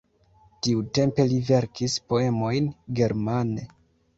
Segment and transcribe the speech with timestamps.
[0.67, 3.69] Tiutempe li verkis poemojn germane.